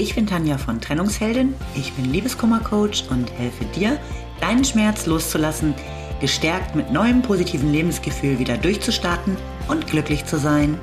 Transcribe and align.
ich 0.00 0.14
bin 0.14 0.28
Tanja 0.28 0.58
von 0.58 0.80
Trennungsheldin, 0.80 1.54
ich 1.74 1.92
bin 1.94 2.04
Liebeskummercoach 2.04 3.10
und 3.10 3.32
helfe 3.32 3.64
dir, 3.74 3.98
deinen 4.40 4.64
Schmerz 4.64 5.06
loszulassen, 5.06 5.74
gestärkt 6.20 6.76
mit 6.76 6.92
neuem 6.92 7.20
positiven 7.20 7.72
Lebensgefühl 7.72 8.38
wieder 8.38 8.56
durchzustarten 8.56 9.36
und 9.66 9.88
glücklich 9.88 10.24
zu 10.24 10.38
sein. 10.38 10.78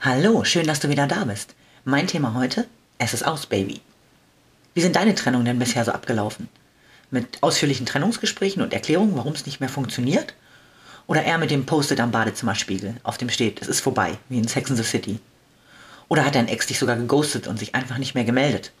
Hallo, 0.00 0.44
schön, 0.44 0.68
dass 0.68 0.78
du 0.78 0.88
wieder 0.88 1.08
da 1.08 1.24
bist. 1.24 1.56
Mein 1.84 2.06
Thema 2.06 2.34
heute, 2.34 2.68
es 2.98 3.12
ist 3.12 3.26
aus, 3.26 3.46
Baby. 3.46 3.80
Wie 4.74 4.82
sind 4.82 4.94
deine 4.94 5.16
Trennungen 5.16 5.46
denn 5.46 5.58
bisher 5.58 5.84
so 5.84 5.90
abgelaufen? 5.90 6.48
Mit 7.10 7.42
ausführlichen 7.42 7.86
Trennungsgesprächen 7.86 8.62
und 8.62 8.72
Erklärungen, 8.72 9.16
warum 9.16 9.32
es 9.32 9.46
nicht 9.46 9.60
mehr 9.60 9.68
funktioniert? 9.68 10.34
Oder 11.06 11.24
eher 11.24 11.38
mit 11.38 11.50
dem 11.50 11.66
Post-it 11.66 12.00
am 12.00 12.10
Badezimmerspiegel, 12.10 12.96
auf 13.02 13.18
dem 13.18 13.28
steht, 13.28 13.60
es 13.60 13.68
ist 13.68 13.80
vorbei, 13.80 14.16
wie 14.28 14.38
in 14.38 14.48
Sex 14.48 14.70
in 14.70 14.76
the 14.76 14.82
City? 14.82 15.18
Oder 16.08 16.24
hat 16.24 16.34
dein 16.34 16.48
Ex 16.48 16.66
dich 16.66 16.78
sogar 16.78 16.96
geghostet 16.96 17.46
und 17.46 17.58
sich 17.58 17.74
einfach 17.74 17.98
nicht 17.98 18.14
mehr 18.14 18.24
gemeldet? 18.24 18.72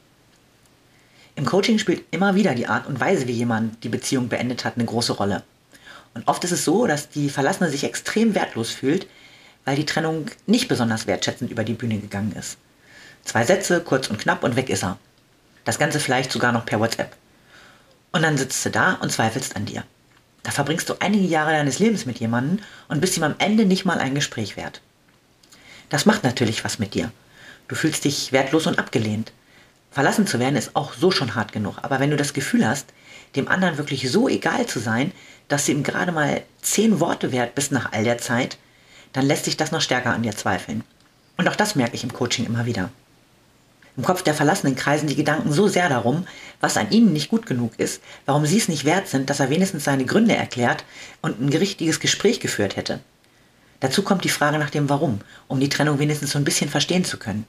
Im 1.36 1.44
Coaching 1.44 1.78
spielt 1.78 2.04
immer 2.12 2.34
wieder 2.34 2.54
die 2.54 2.66
Art 2.66 2.86
und 2.86 3.00
Weise, 3.00 3.26
wie 3.26 3.32
jemand 3.32 3.82
die 3.82 3.88
Beziehung 3.88 4.28
beendet 4.28 4.64
hat, 4.64 4.76
eine 4.76 4.84
große 4.84 5.12
Rolle. 5.12 5.42
Und 6.14 6.28
oft 6.28 6.44
ist 6.44 6.52
es 6.52 6.64
so, 6.64 6.86
dass 6.86 7.08
die 7.08 7.28
Verlassene 7.28 7.70
sich 7.70 7.84
extrem 7.84 8.34
wertlos 8.34 8.70
fühlt, 8.70 9.08
weil 9.64 9.76
die 9.76 9.86
Trennung 9.86 10.26
nicht 10.46 10.68
besonders 10.68 11.06
wertschätzend 11.06 11.50
über 11.50 11.64
die 11.64 11.74
Bühne 11.74 11.98
gegangen 11.98 12.32
ist. 12.38 12.56
Zwei 13.24 13.44
Sätze, 13.44 13.80
kurz 13.80 14.08
und 14.08 14.18
knapp 14.18 14.44
und 14.44 14.54
weg 14.54 14.70
ist 14.70 14.84
er. 14.84 14.98
Das 15.64 15.78
Ganze 15.78 15.98
vielleicht 15.98 16.30
sogar 16.30 16.52
noch 16.52 16.66
per 16.66 16.78
WhatsApp. 16.78 17.16
Und 18.14 18.22
dann 18.22 18.38
sitzt 18.38 18.64
du 18.64 18.70
da 18.70 18.92
und 18.92 19.10
zweifelst 19.10 19.56
an 19.56 19.64
dir. 19.64 19.82
Da 20.44 20.52
verbringst 20.52 20.88
du 20.88 20.94
einige 21.00 21.26
Jahre 21.26 21.50
deines 21.50 21.80
Lebens 21.80 22.06
mit 22.06 22.20
jemandem 22.20 22.64
und 22.86 23.00
bist 23.00 23.16
ihm 23.16 23.24
am 23.24 23.34
Ende 23.38 23.66
nicht 23.66 23.84
mal 23.84 23.98
ein 23.98 24.14
Gespräch 24.14 24.56
wert. 24.56 24.82
Das 25.88 26.06
macht 26.06 26.22
natürlich 26.22 26.64
was 26.64 26.78
mit 26.78 26.94
dir. 26.94 27.10
Du 27.66 27.74
fühlst 27.74 28.04
dich 28.04 28.30
wertlos 28.30 28.68
und 28.68 28.78
abgelehnt. 28.78 29.32
Verlassen 29.90 30.28
zu 30.28 30.38
werden 30.38 30.54
ist 30.54 30.76
auch 30.76 30.92
so 30.92 31.10
schon 31.10 31.34
hart 31.34 31.50
genug. 31.50 31.78
Aber 31.82 31.98
wenn 31.98 32.10
du 32.10 32.16
das 32.16 32.34
Gefühl 32.34 32.64
hast, 32.64 32.86
dem 33.34 33.48
anderen 33.48 33.78
wirklich 33.78 34.08
so 34.08 34.28
egal 34.28 34.66
zu 34.66 34.78
sein, 34.78 35.10
dass 35.48 35.66
du 35.66 35.72
ihm 35.72 35.82
gerade 35.82 36.12
mal 36.12 36.42
zehn 36.62 37.00
Worte 37.00 37.32
wert 37.32 37.56
bist 37.56 37.72
nach 37.72 37.90
all 37.90 38.04
der 38.04 38.18
Zeit, 38.18 38.58
dann 39.12 39.26
lässt 39.26 39.46
sich 39.46 39.56
das 39.56 39.72
noch 39.72 39.80
stärker 39.80 40.14
an 40.14 40.22
dir 40.22 40.36
zweifeln. 40.36 40.84
Und 41.36 41.48
auch 41.48 41.56
das 41.56 41.74
merke 41.74 41.96
ich 41.96 42.04
im 42.04 42.12
Coaching 42.12 42.46
immer 42.46 42.64
wieder. 42.64 42.90
Im 43.96 44.02
Kopf 44.02 44.22
der 44.22 44.34
Verlassenen 44.34 44.74
kreisen 44.74 45.06
die 45.06 45.14
Gedanken 45.14 45.52
so 45.52 45.68
sehr 45.68 45.88
darum, 45.88 46.26
was 46.60 46.76
an 46.76 46.90
ihnen 46.90 47.12
nicht 47.12 47.30
gut 47.30 47.46
genug 47.46 47.78
ist, 47.78 48.02
warum 48.26 48.44
sie 48.44 48.58
es 48.58 48.68
nicht 48.68 48.84
wert 48.84 49.06
sind, 49.06 49.30
dass 49.30 49.40
er 49.40 49.50
wenigstens 49.50 49.84
seine 49.84 50.04
Gründe 50.04 50.34
erklärt 50.34 50.84
und 51.22 51.40
ein 51.40 51.48
richtiges 51.50 52.00
Gespräch 52.00 52.40
geführt 52.40 52.76
hätte. 52.76 53.00
Dazu 53.80 54.02
kommt 54.02 54.24
die 54.24 54.30
Frage 54.30 54.58
nach 54.58 54.70
dem 54.70 54.88
Warum, 54.88 55.20
um 55.46 55.60
die 55.60 55.68
Trennung 55.68 55.98
wenigstens 55.98 56.32
so 56.32 56.38
ein 56.38 56.44
bisschen 56.44 56.70
verstehen 56.70 57.04
zu 57.04 57.18
können. 57.18 57.46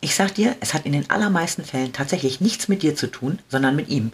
Ich 0.00 0.14
sag 0.14 0.34
dir, 0.34 0.56
es 0.60 0.72
hat 0.72 0.86
in 0.86 0.92
den 0.92 1.10
allermeisten 1.10 1.64
Fällen 1.64 1.92
tatsächlich 1.92 2.40
nichts 2.40 2.68
mit 2.68 2.82
dir 2.82 2.96
zu 2.96 3.06
tun, 3.06 3.38
sondern 3.48 3.76
mit 3.76 3.88
ihm. 3.88 4.12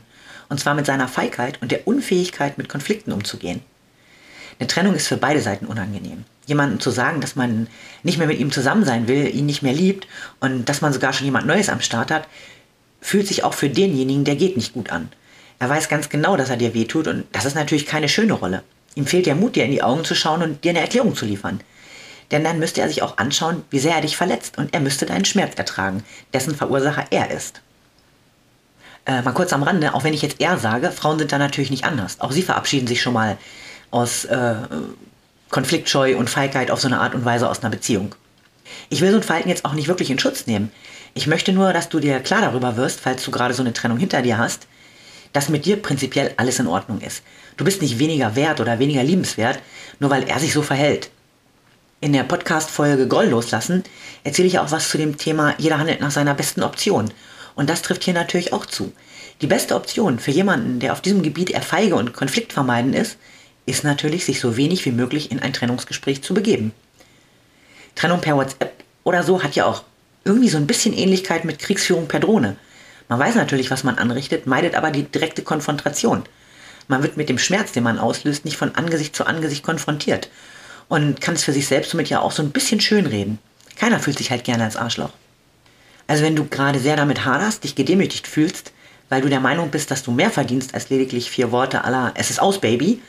Und 0.48 0.58
zwar 0.58 0.74
mit 0.74 0.84
seiner 0.84 1.08
Feigheit 1.08 1.62
und 1.62 1.70
der 1.70 1.86
Unfähigkeit, 1.86 2.58
mit 2.58 2.68
Konflikten 2.68 3.12
umzugehen. 3.12 3.62
Eine 4.58 4.66
Trennung 4.66 4.94
ist 4.94 5.06
für 5.06 5.16
beide 5.16 5.40
Seiten 5.40 5.66
unangenehm. 5.66 6.24
Jemandem 6.46 6.80
zu 6.80 6.90
sagen, 6.90 7.20
dass 7.20 7.36
man 7.36 7.66
nicht 8.02 8.18
mehr 8.18 8.26
mit 8.26 8.38
ihm 8.38 8.50
zusammen 8.50 8.84
sein 8.84 9.08
will, 9.08 9.34
ihn 9.34 9.46
nicht 9.46 9.62
mehr 9.62 9.72
liebt 9.72 10.06
und 10.40 10.68
dass 10.68 10.80
man 10.80 10.92
sogar 10.92 11.12
schon 11.12 11.26
jemand 11.26 11.46
Neues 11.46 11.68
am 11.68 11.80
Start 11.80 12.10
hat, 12.10 12.28
fühlt 13.00 13.26
sich 13.26 13.44
auch 13.44 13.54
für 13.54 13.68
denjenigen, 13.68 14.24
der 14.24 14.36
geht, 14.36 14.56
nicht 14.56 14.72
gut 14.72 14.90
an. 14.90 15.08
Er 15.58 15.68
weiß 15.68 15.88
ganz 15.88 16.08
genau, 16.08 16.36
dass 16.36 16.50
er 16.50 16.56
dir 16.56 16.74
wehtut 16.74 17.08
und 17.08 17.24
das 17.32 17.44
ist 17.44 17.54
natürlich 17.54 17.86
keine 17.86 18.08
schöne 18.08 18.34
Rolle. 18.34 18.62
Ihm 18.94 19.06
fehlt 19.06 19.26
der 19.26 19.34
Mut, 19.34 19.56
dir 19.56 19.64
in 19.64 19.70
die 19.70 19.82
Augen 19.82 20.04
zu 20.04 20.14
schauen 20.14 20.42
und 20.42 20.64
dir 20.64 20.70
eine 20.70 20.80
Erklärung 20.80 21.14
zu 21.14 21.26
liefern. 21.26 21.60
Denn 22.30 22.44
dann 22.44 22.58
müsste 22.58 22.80
er 22.80 22.88
sich 22.88 23.02
auch 23.02 23.18
anschauen, 23.18 23.62
wie 23.70 23.78
sehr 23.78 23.94
er 23.94 24.00
dich 24.00 24.16
verletzt 24.16 24.58
und 24.58 24.74
er 24.74 24.80
müsste 24.80 25.06
deinen 25.06 25.24
Schmerz 25.24 25.54
ertragen, 25.56 26.02
dessen 26.32 26.54
Verursacher 26.54 27.04
er 27.10 27.30
ist. 27.30 27.60
Äh, 29.06 29.22
mal 29.22 29.32
kurz 29.32 29.52
am 29.52 29.62
Rande, 29.62 29.94
auch 29.94 30.02
wenn 30.02 30.14
ich 30.14 30.22
jetzt 30.22 30.40
er 30.40 30.58
sage, 30.58 30.90
Frauen 30.90 31.18
sind 31.18 31.30
da 31.30 31.38
natürlich 31.38 31.70
nicht 31.70 31.84
anders. 31.84 32.20
Auch 32.20 32.32
sie 32.32 32.42
verabschieden 32.42 32.88
sich 32.88 33.00
schon 33.00 33.12
mal 33.12 33.38
aus 33.92 34.24
äh, 34.24 34.56
Konfliktscheu 35.56 36.18
und 36.18 36.28
Feigheit 36.28 36.70
auf 36.70 36.82
so 36.82 36.86
eine 36.86 37.00
Art 37.00 37.14
und 37.14 37.24
Weise 37.24 37.48
aus 37.48 37.60
einer 37.60 37.70
Beziehung. 37.70 38.14
Ich 38.90 39.00
will 39.00 39.10
so 39.10 39.16
ein 39.16 39.22
Verhalten 39.22 39.48
jetzt 39.48 39.64
auch 39.64 39.72
nicht 39.72 39.88
wirklich 39.88 40.10
in 40.10 40.18
Schutz 40.18 40.46
nehmen. 40.46 40.70
Ich 41.14 41.26
möchte 41.26 41.50
nur, 41.54 41.72
dass 41.72 41.88
du 41.88 41.98
dir 41.98 42.20
klar 42.20 42.42
darüber 42.42 42.76
wirst, 42.76 43.00
falls 43.00 43.24
du 43.24 43.30
gerade 43.30 43.54
so 43.54 43.62
eine 43.62 43.72
Trennung 43.72 43.96
hinter 43.96 44.20
dir 44.20 44.36
hast, 44.36 44.66
dass 45.32 45.48
mit 45.48 45.64
dir 45.64 45.80
prinzipiell 45.80 46.34
alles 46.36 46.58
in 46.58 46.66
Ordnung 46.66 47.00
ist. 47.00 47.22
Du 47.56 47.64
bist 47.64 47.80
nicht 47.80 47.98
weniger 47.98 48.36
wert 48.36 48.60
oder 48.60 48.78
weniger 48.78 49.02
liebenswert, 49.02 49.58
nur 49.98 50.10
weil 50.10 50.28
er 50.28 50.40
sich 50.40 50.52
so 50.52 50.60
verhält. 50.60 51.08
In 52.02 52.12
der 52.12 52.24
Podcast-Folge 52.24 53.08
Groll 53.08 53.28
loslassen 53.28 53.82
erzähle 54.24 54.48
ich 54.48 54.58
auch 54.58 54.72
was 54.72 54.90
zu 54.90 54.98
dem 54.98 55.16
Thema, 55.16 55.54
jeder 55.56 55.78
handelt 55.78 56.02
nach 56.02 56.10
seiner 56.10 56.34
besten 56.34 56.62
Option. 56.64 57.10
Und 57.54 57.70
das 57.70 57.80
trifft 57.80 58.04
hier 58.04 58.12
natürlich 58.12 58.52
auch 58.52 58.66
zu. 58.66 58.92
Die 59.40 59.46
beste 59.46 59.74
Option 59.74 60.18
für 60.18 60.32
jemanden, 60.32 60.80
der 60.80 60.92
auf 60.92 61.00
diesem 61.00 61.22
Gebiet 61.22 61.48
eher 61.48 61.62
feige 61.62 61.94
und 61.94 62.12
konfliktvermeidend 62.12 62.94
ist, 62.94 63.16
ist 63.66 63.84
natürlich, 63.84 64.24
sich 64.24 64.40
so 64.40 64.56
wenig 64.56 64.84
wie 64.84 64.92
möglich 64.92 65.30
in 65.30 65.40
ein 65.40 65.52
Trennungsgespräch 65.52 66.22
zu 66.22 66.34
begeben. 66.34 66.72
Trennung 67.96 68.20
per 68.20 68.36
WhatsApp 68.36 68.72
oder 69.04 69.22
so 69.22 69.42
hat 69.42 69.56
ja 69.56 69.66
auch 69.66 69.82
irgendwie 70.24 70.48
so 70.48 70.56
ein 70.56 70.66
bisschen 70.66 70.92
Ähnlichkeit 70.92 71.44
mit 71.44 71.58
Kriegsführung 71.58 72.08
per 72.08 72.20
Drohne. 72.20 72.56
Man 73.08 73.18
weiß 73.18 73.34
natürlich, 73.34 73.70
was 73.70 73.84
man 73.84 73.98
anrichtet, 73.98 74.46
meidet 74.46 74.74
aber 74.74 74.90
die 74.90 75.04
direkte 75.04 75.42
Konfrontation. 75.42 76.24
Man 76.88 77.02
wird 77.02 77.16
mit 77.16 77.28
dem 77.28 77.38
Schmerz, 77.38 77.72
den 77.72 77.82
man 77.82 77.98
auslöst, 77.98 78.44
nicht 78.44 78.56
von 78.56 78.74
Angesicht 78.74 79.14
zu 79.14 79.26
Angesicht 79.26 79.62
konfrontiert 79.62 80.28
und 80.88 81.20
kann 81.20 81.34
es 81.34 81.44
für 81.44 81.52
sich 81.52 81.66
selbst 81.66 81.90
somit 81.90 82.08
ja 82.08 82.20
auch 82.20 82.32
so 82.32 82.42
ein 82.42 82.50
bisschen 82.50 82.80
schönreden. 82.80 83.38
Keiner 83.76 83.98
fühlt 83.98 84.18
sich 84.18 84.30
halt 84.30 84.44
gerne 84.44 84.64
als 84.64 84.76
Arschloch. 84.76 85.10
Also 86.06 86.22
wenn 86.22 86.36
du 86.36 86.46
gerade 86.46 86.78
sehr 86.78 86.96
damit 86.96 87.24
haderst, 87.24 87.64
dich 87.64 87.74
gedemütigt 87.74 88.26
fühlst, 88.26 88.72
weil 89.08 89.22
du 89.22 89.28
der 89.28 89.40
Meinung 89.40 89.70
bist, 89.70 89.90
dass 89.90 90.02
du 90.02 90.12
mehr 90.12 90.30
verdienst 90.30 90.74
als 90.74 90.88
lediglich 90.88 91.30
vier 91.30 91.52
Worte 91.52 91.84
aller 91.84 92.12
Es 92.16 92.30
ist 92.30 92.40
aus, 92.40 92.60
Baby, 92.60 93.00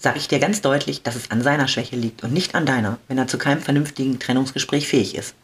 sage 0.00 0.18
ich 0.18 0.28
dir 0.28 0.38
ganz 0.38 0.62
deutlich, 0.62 1.02
dass 1.02 1.14
es 1.14 1.30
an 1.30 1.42
seiner 1.42 1.68
Schwäche 1.68 1.94
liegt 1.94 2.24
und 2.24 2.32
nicht 2.32 2.54
an 2.54 2.66
deiner, 2.66 2.98
wenn 3.06 3.18
er 3.18 3.28
zu 3.28 3.38
keinem 3.38 3.60
vernünftigen 3.60 4.18
Trennungsgespräch 4.18 4.88
fähig 4.88 5.14
ist. 5.14 5.34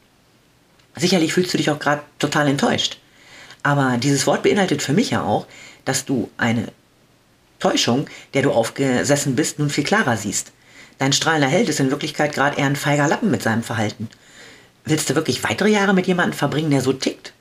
Sicherlich 0.97 1.35
fühlst 1.35 1.53
du 1.53 1.59
dich 1.59 1.71
auch 1.71 1.79
gerade 1.79 2.03
total 2.19 2.49
enttäuscht. 2.49 2.99
Aber 3.63 3.99
dieses 3.99 4.27
Wort 4.27 4.43
beinhaltet 4.43 4.81
für 4.81 4.95
mich 4.95 5.11
ja 5.11 5.23
auch, 5.23 5.47
dass 5.85 6.07
du 6.07 6.31
eine 6.39 6.69
Täuschung, 7.59 8.07
der 8.33 8.43
du 8.43 8.51
aufgesessen 8.51 9.37
bist, 9.37 9.59
nun 9.59 9.69
viel 9.69 9.85
klarer 9.85 10.17
siehst. 10.17 10.53
Dein 10.99 11.13
strahlender 11.13 11.49
Held 11.49 11.69
ist 11.69 11.81
in 11.81 11.91
Wirklichkeit 11.91 12.33
gerade 12.33 12.57
eher 12.57 12.67
ein 12.67 12.77
feiger 12.77 13.09
Lappen 13.09 13.31
mit 13.31 13.43
seinem 13.43 13.63
Verhalten. 13.63 14.09
Willst 14.87 15.11
du 15.11 15.15
wirklich 15.15 15.45
weitere 15.45 15.69
Jahre 15.69 15.93
mit 15.93 16.07
jemandem 16.07 16.39
verbringen, 16.39 16.71
der 16.71 16.81
so 16.81 16.95
tickt? 16.95 17.35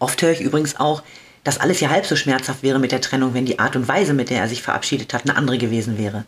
Oft 0.00 0.20
höre 0.22 0.32
ich 0.32 0.40
übrigens 0.40 0.80
auch, 0.80 1.02
dass 1.44 1.58
alles 1.58 1.80
ja 1.80 1.90
halb 1.90 2.06
so 2.06 2.16
schmerzhaft 2.16 2.62
wäre 2.62 2.78
mit 2.78 2.90
der 2.90 3.00
Trennung, 3.00 3.34
wenn 3.34 3.46
die 3.46 3.58
Art 3.58 3.76
und 3.76 3.86
Weise, 3.86 4.14
mit 4.14 4.30
der 4.30 4.40
er 4.40 4.48
sich 4.48 4.62
verabschiedet 4.62 5.12
hat, 5.14 5.24
eine 5.24 5.36
andere 5.36 5.58
gewesen 5.58 5.98
wäre. 5.98 6.24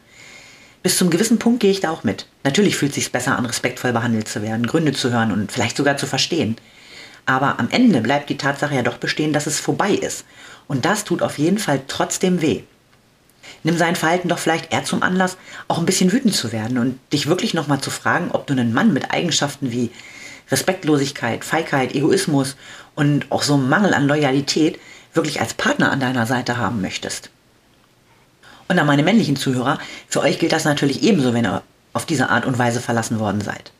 Bis 0.82 0.98
zum 0.98 1.10
gewissen 1.10 1.38
Punkt 1.38 1.60
gehe 1.60 1.70
ich 1.70 1.80
da 1.80 1.90
auch 1.90 2.04
mit. 2.04 2.28
Natürlich 2.44 2.76
fühlt 2.76 2.90
es 2.90 2.96
sich 2.96 3.10
besser 3.10 3.36
an, 3.36 3.46
respektvoll 3.46 3.92
behandelt 3.92 4.28
zu 4.28 4.42
werden, 4.42 4.66
Gründe 4.66 4.92
zu 4.92 5.10
hören 5.10 5.32
und 5.32 5.50
vielleicht 5.50 5.76
sogar 5.76 5.96
zu 5.96 6.06
verstehen. 6.06 6.56
Aber 7.24 7.58
am 7.58 7.68
Ende 7.70 8.02
bleibt 8.02 8.30
die 8.30 8.36
Tatsache 8.36 8.76
ja 8.76 8.82
doch 8.82 8.98
bestehen, 8.98 9.32
dass 9.32 9.46
es 9.46 9.58
vorbei 9.58 9.90
ist. 9.90 10.24
Und 10.68 10.84
das 10.84 11.02
tut 11.02 11.22
auf 11.22 11.38
jeden 11.38 11.58
Fall 11.58 11.80
trotzdem 11.88 12.40
weh. 12.40 12.62
Nimm 13.64 13.76
sein 13.76 13.96
Verhalten 13.96 14.28
doch 14.28 14.38
vielleicht 14.38 14.72
eher 14.72 14.84
zum 14.84 15.02
Anlass, 15.02 15.36
auch 15.66 15.78
ein 15.78 15.86
bisschen 15.86 16.12
wütend 16.12 16.34
zu 16.34 16.52
werden 16.52 16.78
und 16.78 16.98
dich 17.12 17.26
wirklich 17.26 17.54
nochmal 17.54 17.80
zu 17.80 17.90
fragen, 17.90 18.30
ob 18.30 18.46
du 18.46 18.52
einen 18.52 18.72
Mann 18.72 18.92
mit 18.92 19.10
Eigenschaften 19.10 19.72
wie 19.72 19.90
Respektlosigkeit, 20.50 21.44
Feigheit, 21.44 21.94
Egoismus 21.94 22.56
und 22.94 23.30
auch 23.30 23.42
so 23.42 23.54
einem 23.54 23.68
Mangel 23.68 23.94
an 23.94 24.06
Loyalität 24.06 24.78
wirklich 25.16 25.40
als 25.40 25.54
Partner 25.54 25.90
an 25.90 26.00
deiner 26.00 26.26
Seite 26.26 26.58
haben 26.58 26.80
möchtest. 26.80 27.30
Und 28.68 28.78
an 28.78 28.86
meine 28.86 29.02
männlichen 29.02 29.36
Zuhörer, 29.36 29.78
für 30.08 30.20
euch 30.20 30.38
gilt 30.38 30.52
das 30.52 30.64
natürlich 30.64 31.02
ebenso, 31.02 31.34
wenn 31.34 31.46
ihr 31.46 31.62
auf 31.92 32.06
diese 32.06 32.28
Art 32.30 32.46
und 32.46 32.58
Weise 32.58 32.80
verlassen 32.80 33.18
worden 33.18 33.40
seid. 33.40 33.72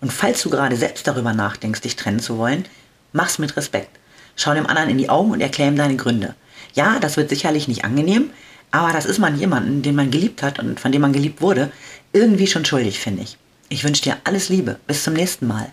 Und 0.00 0.12
falls 0.12 0.42
du 0.42 0.50
gerade 0.50 0.76
selbst 0.76 1.06
darüber 1.06 1.32
nachdenkst, 1.32 1.80
dich 1.80 1.96
trennen 1.96 2.20
zu 2.20 2.38
wollen, 2.38 2.64
mach's 3.12 3.38
mit 3.38 3.56
Respekt. 3.56 3.98
Schau 4.36 4.54
dem 4.54 4.66
anderen 4.66 4.90
in 4.90 4.98
die 4.98 5.08
Augen 5.08 5.32
und 5.32 5.40
erklär 5.40 5.68
ihm 5.68 5.76
deine 5.76 5.96
Gründe. 5.96 6.34
Ja, 6.74 6.98
das 7.00 7.16
wird 7.16 7.28
sicherlich 7.28 7.68
nicht 7.68 7.84
angenehm, 7.84 8.30
aber 8.70 8.92
das 8.92 9.04
ist 9.04 9.18
man 9.18 9.38
jemanden, 9.38 9.82
den 9.82 9.94
man 9.94 10.10
geliebt 10.10 10.42
hat 10.42 10.58
und 10.58 10.78
von 10.78 10.92
dem 10.92 11.02
man 11.02 11.12
geliebt 11.12 11.40
wurde, 11.40 11.72
irgendwie 12.12 12.46
schon 12.46 12.64
schuldig, 12.64 13.00
finde 13.00 13.22
ich. 13.22 13.36
Ich 13.68 13.84
wünsche 13.84 14.02
dir 14.02 14.16
alles 14.24 14.48
Liebe. 14.48 14.78
Bis 14.86 15.04
zum 15.04 15.14
nächsten 15.14 15.46
Mal. 15.46 15.72